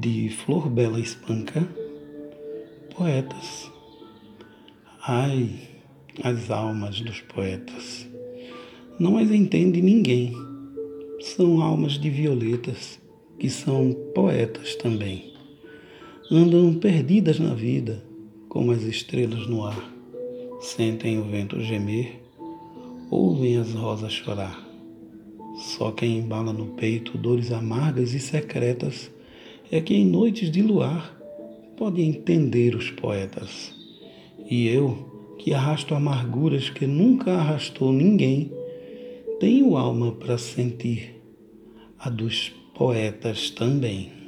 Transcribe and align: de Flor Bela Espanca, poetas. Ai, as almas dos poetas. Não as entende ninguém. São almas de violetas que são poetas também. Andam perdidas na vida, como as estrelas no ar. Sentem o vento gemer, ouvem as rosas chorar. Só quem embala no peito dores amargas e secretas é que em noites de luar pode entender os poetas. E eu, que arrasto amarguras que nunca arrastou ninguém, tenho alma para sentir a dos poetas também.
de 0.00 0.30
Flor 0.30 0.70
Bela 0.70 0.98
Espanca, 0.98 1.68
poetas. 2.96 3.70
Ai, 5.06 5.50
as 6.22 6.50
almas 6.50 7.00
dos 7.00 7.20
poetas. 7.20 8.08
Não 8.98 9.18
as 9.18 9.30
entende 9.30 9.82
ninguém. 9.82 10.32
São 11.20 11.60
almas 11.60 11.94
de 11.94 12.08
violetas 12.08 12.98
que 13.38 13.50
são 13.50 13.92
poetas 14.14 14.76
também. 14.76 15.34
Andam 16.30 16.74
perdidas 16.74 17.38
na 17.38 17.52
vida, 17.54 18.02
como 18.48 18.72
as 18.72 18.82
estrelas 18.82 19.46
no 19.46 19.66
ar. 19.66 19.92
Sentem 20.60 21.18
o 21.18 21.24
vento 21.24 21.60
gemer, 21.60 22.20
ouvem 23.10 23.56
as 23.56 23.72
rosas 23.72 24.12
chorar. 24.12 24.64
Só 25.56 25.90
quem 25.90 26.18
embala 26.18 26.52
no 26.52 26.68
peito 26.68 27.18
dores 27.18 27.52
amargas 27.52 28.14
e 28.14 28.20
secretas 28.20 29.10
é 29.72 29.80
que 29.80 29.94
em 29.94 30.04
noites 30.04 30.50
de 30.50 30.60
luar 30.60 31.18
pode 31.78 32.02
entender 32.02 32.76
os 32.76 32.90
poetas. 32.90 33.74
E 34.48 34.68
eu, 34.68 35.34
que 35.38 35.54
arrasto 35.54 35.94
amarguras 35.94 36.68
que 36.68 36.86
nunca 36.86 37.32
arrastou 37.32 37.90
ninguém, 37.90 38.52
tenho 39.40 39.74
alma 39.78 40.12
para 40.12 40.36
sentir 40.36 41.18
a 41.98 42.10
dos 42.10 42.50
poetas 42.74 43.48
também. 43.48 44.21